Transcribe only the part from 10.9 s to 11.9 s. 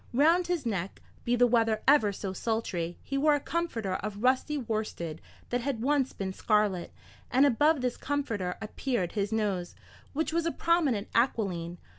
aquiline.